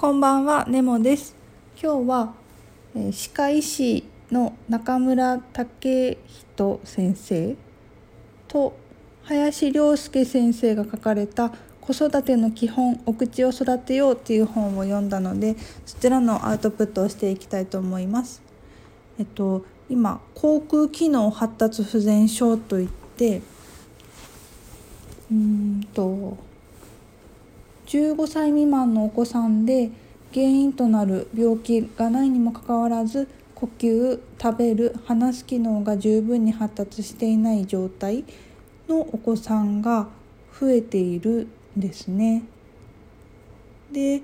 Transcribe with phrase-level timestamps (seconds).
[0.00, 1.36] こんばんは、ネモです。
[1.78, 2.32] 今日は、
[2.96, 6.18] え歯科医師の中村武
[6.56, 7.54] 人先生
[8.48, 8.74] と
[9.24, 11.52] 林良介先生が書かれた
[11.82, 15.54] 子育ての基本お口を育てようっていう本を読んだので
[15.84, 18.40] そちらのアウトプットをしていきたいと思います。
[19.18, 22.88] えっと今口腔機能発達不全症といっ
[23.18, 23.42] て
[25.30, 26.38] うーんと
[27.90, 29.90] 15歳未満のお子さんで
[30.32, 38.24] 原因となる病気がないにもかかわらず呼吸食べる話す機能が十分に発達していない状態
[38.88, 40.06] のお子さんが
[40.60, 42.44] 増えているんですね。
[43.90, 44.22] で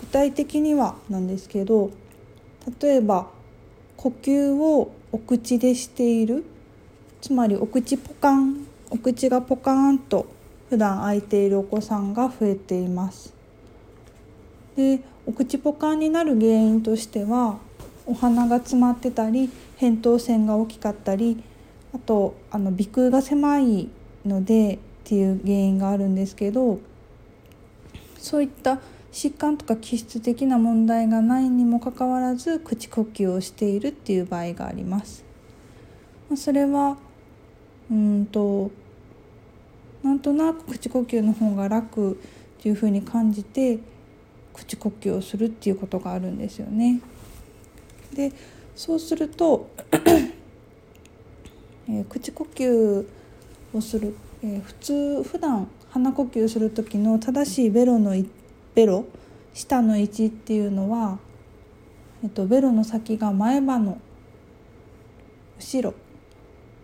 [0.00, 1.90] 具体的にはなんですけど
[2.80, 3.26] 例えば
[3.96, 6.44] 呼吸をお口でしている
[7.20, 10.37] つまりお口ポカンお口がポカーンと
[10.68, 13.32] 普段開いているお子さんが増えています。
[14.76, 17.58] でお口ポカンになる原因としては
[18.06, 21.42] お鼻が詰まってたり扁桃腺が大きかったり
[21.94, 23.88] あとあの鼻腔が狭い
[24.24, 26.78] のでっていう原因があるんですけど
[28.18, 28.80] そういった
[29.12, 35.24] 疾患とか気質的な問題がないにもかかわらず口呼吸をしているっていう場合があります。
[36.36, 36.98] それは
[37.90, 38.70] うんと
[40.02, 42.14] なんとなく口呼吸の方が楽っ
[42.60, 43.78] ていうふうに感じて
[44.52, 47.00] 口呼吸をするっていうことがあるんですよね。
[48.12, 48.32] で
[48.74, 49.70] そうすると、
[51.88, 53.06] えー口呼吸
[53.72, 58.14] をする、えー普通普段鼻呼吸する時の正しいベロの
[58.74, 59.06] ベロ
[59.54, 61.18] 舌の位置っていうのは、
[62.22, 63.98] えっと、ベロの先が前歯の
[65.58, 65.94] 後ろ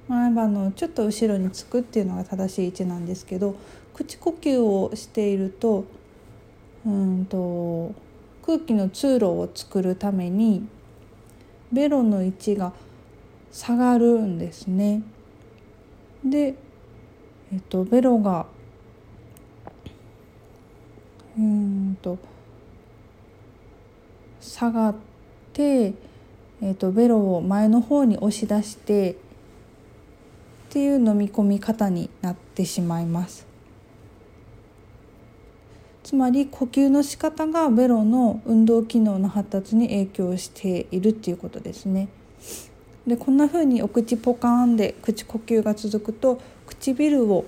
[0.08, 3.56] 前歯のちょっと後ろにつくっていうのが正しい位置なんですけど
[3.94, 5.84] 口呼吸をしていると
[6.84, 7.94] うんと
[8.44, 10.66] 空気の通路を作るために
[11.72, 12.72] ベロの位置が
[13.50, 15.02] 下がるんですね。
[16.24, 16.56] で、
[17.52, 18.46] えっと、ベロが
[21.38, 22.18] うんと
[24.40, 24.94] 下がっ
[25.52, 25.94] て、
[26.62, 29.16] えっと、ベロを前の方に押し出して
[30.74, 33.46] っていう飲み込み方になってしまいます。
[36.02, 42.08] つまり呼吸の仕方がベロの運動機能の発達に影響しているっていうことですね。
[43.06, 47.44] でこんな風にお口ポカーンで口呼吸が続くと唇を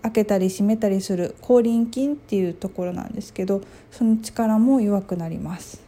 [0.00, 3.60] 開けたり閉めたりする口輪筋っていうところなんですけど
[3.90, 5.82] その力も弱くなります。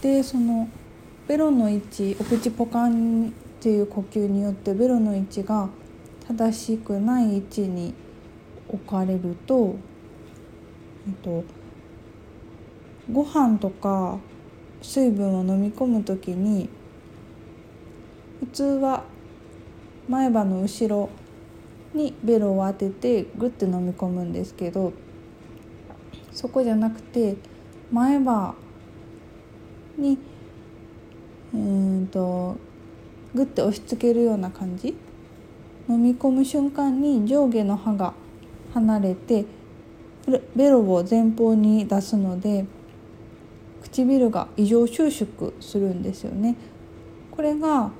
[0.00, 0.66] でその
[1.26, 5.68] ベロの位置お口ポカンっていう呼吸によってベロの位置が
[6.26, 7.94] 正しくない位置に
[8.68, 9.76] 置かれると
[11.08, 11.42] えっと、
[13.10, 14.18] ご飯とか
[14.82, 16.68] 水分を飲み込む時に
[18.40, 19.04] 普通は
[20.06, 21.08] 前歯の後ろ
[21.94, 24.92] にベロを当ててグッて飲み込むんですけど
[26.30, 27.36] そこじゃなくて
[27.90, 28.54] 前歯
[29.96, 30.18] に
[31.54, 32.58] うんと
[33.38, 34.96] グッて押し付けるような感じ？
[35.88, 38.12] 飲み込む瞬間に上下の歯が
[38.74, 39.44] 離れて
[40.56, 42.66] ベロを前方に出すので
[43.82, 46.56] 唇が異常収縮するんですよね。
[47.30, 47.92] これが、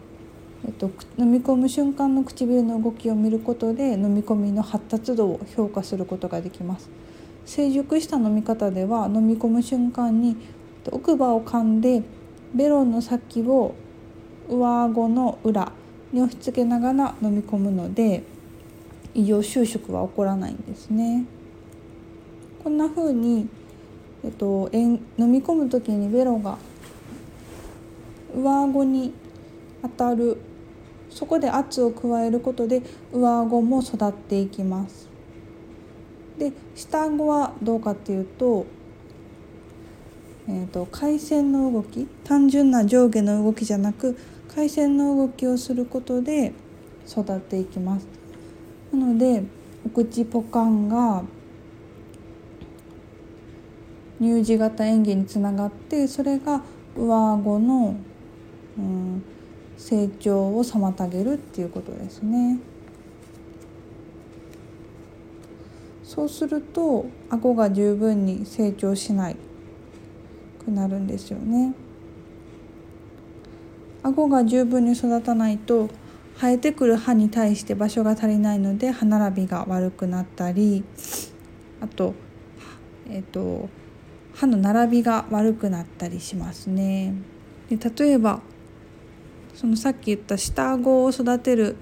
[0.67, 6.91] えっと、飲み込む瞬間の唇の動きを見ることで飲み込みの発達度を評価することができます。
[7.47, 10.37] 成熟した飲み方では飲み込む瞬間に
[10.91, 12.03] 奥歯を噛んで
[12.53, 13.75] ベロの先を
[14.49, 15.73] 上顎の裏
[16.13, 18.23] に押し付けながら飲み込むので
[19.15, 21.25] 異常収縮は起こらないんですね。
[22.63, 23.49] こんな風に、
[24.25, 26.59] えっと、飲み込む時にベロが
[28.35, 29.13] 上顎に
[29.83, 30.39] 当たる
[31.11, 32.83] そこで圧を加えることで
[33.13, 35.09] 上顎も育っていきます。
[36.39, 38.67] で下顎はどうかっていうと,、
[40.49, 44.17] えーと、回線の動き単純な上下の動きじゃなく
[44.59, 46.53] 回線の動きをすることで
[47.07, 48.09] 育っていきます。
[48.93, 49.45] なので
[49.87, 51.23] お口ポカンが
[54.21, 56.63] 乳児型演技につながってそれが
[56.97, 57.95] 上顎の、
[58.77, 59.23] うん、
[59.77, 62.59] 成長を妨げるっていうことですね。
[66.03, 69.37] そうすると顎が十分に成長しない
[70.65, 71.75] くなるんですよね。
[74.03, 75.89] 顎が十分に育たないと
[76.41, 80.85] 生えてくる歯に対して場所が足りないので歯並びが悪くなったり
[81.81, 82.15] あと,、
[83.11, 83.69] えーと
[84.35, 87.13] 歯の並びが悪くなったりしますね。
[87.69, 88.41] で例えば
[89.55, 91.75] そのさっき言った下顎を育てる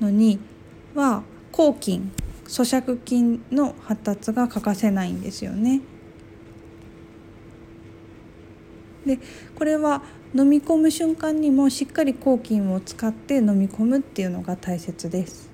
[0.00, 0.38] のに
[0.94, 2.12] は抗菌
[2.46, 5.80] 咀嚼筋の発達が欠かせないんですよね。
[9.06, 9.18] で
[9.54, 10.02] これは
[10.34, 15.50] 飲み込む瞬間にもしっかり抗菌を使って飲み込むっていうのが大切です。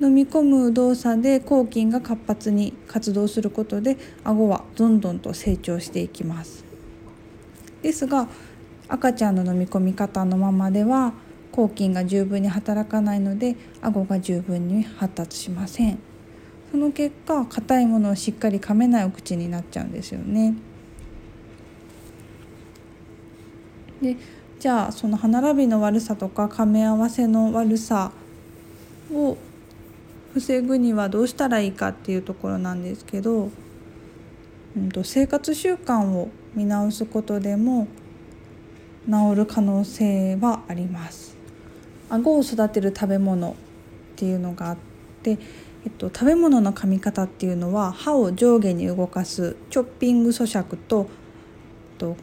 [0.00, 6.64] 飲み込む動作で抗菌が活発に活動することで顎はどんどんと成長していきます。
[7.82, 8.28] ですが
[8.88, 11.12] 赤ちゃんの飲み込み方のままでは
[11.52, 15.98] 抗菌が十分に働かないので顎が十分に発達しません
[16.70, 20.54] その結果硬いものをしっかり噛めないお口になっちゃうんですよね
[24.02, 24.16] で
[24.58, 28.12] じゃあその歯並びの悪さとか噛み合わせの悪さ
[29.12, 29.36] を
[30.34, 33.50] 防ぐにはどうしたらいいかっていうところなんですけど、
[34.76, 37.88] うん、と生活習慣を見直すことでも
[39.06, 41.36] 治る可能性はあります。
[42.10, 43.54] 顎を育てる食べ物っ
[44.16, 44.76] ていうのがあっ
[45.22, 45.38] て、
[45.84, 51.08] えっと、食べ物の噛み方っていうのは歯を上下に動かすチョッピング咀嚼と
[51.98, 52.16] と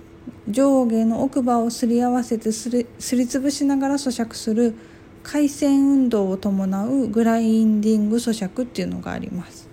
[0.49, 4.75] 上下の奥歯をすり合わせてすりすりつぶしながら咀嚼する
[5.23, 9.67] 回線運動を伴うグラインディング咀嚼っていうのがあります。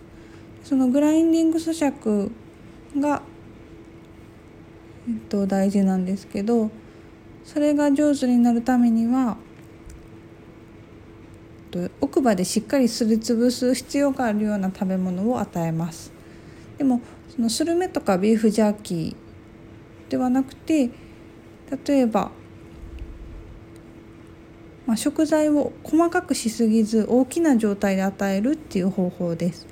[0.65, 2.31] そのグラインディング咀嚼
[2.99, 3.23] が、
[5.09, 6.71] えっと、大事なんですけど
[7.45, 9.37] それが上手になるためには
[12.01, 16.13] 奥歯でしっかりすりつぶす必要があるような食べ物を与えます
[16.79, 17.01] でも
[17.35, 19.24] そのスルメとかビーフジャーキー
[20.15, 20.91] ではなくて
[21.87, 22.31] 例えば、
[24.87, 29.67] まあ、食材を細かくしすぎず大きな状態で与えるっていう方法です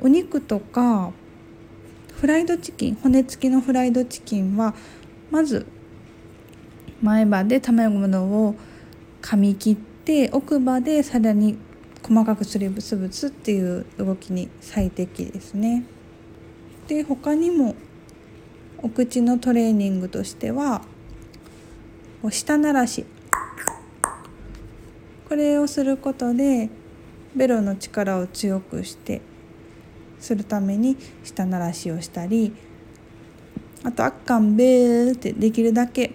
[0.00, 1.10] お肉とか
[2.14, 4.72] フライドチキン骨付きのフライドチキンは
[5.32, 5.66] まず
[7.02, 7.98] 前歯で卵
[8.46, 8.54] を
[9.20, 11.58] 噛み切って奥歯でさらに
[12.04, 15.84] 細かくすりぶつぶつっていう動きに最適ですね。
[16.86, 17.74] で他にも
[18.82, 20.82] お口のトレーニングとしては
[22.30, 23.04] 舌ならし。
[25.28, 26.70] これをすることで
[27.34, 29.20] ベロの力を強くして
[30.20, 32.54] するために舌ならしをしたり
[33.82, 36.12] あと「あっかんべー」ってできるだけ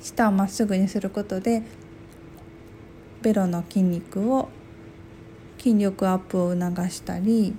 [0.00, 1.62] 舌をまっすぐにすることで
[3.20, 4.48] ベロの筋肉を
[5.58, 7.54] 筋力アップを促したり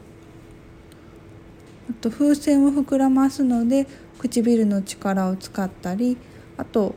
[1.89, 3.87] あと風船を膨らますので
[4.19, 6.17] 唇の力を使ったり
[6.57, 6.95] あと、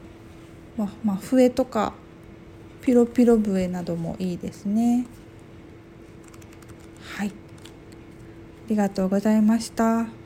[0.76, 1.94] ままあ、笛とか
[2.82, 5.06] ピロピロ笛などもいいですね。
[7.00, 7.32] はいあ
[8.68, 10.21] りがとうございました。